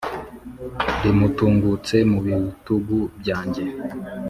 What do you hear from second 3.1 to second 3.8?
byanjye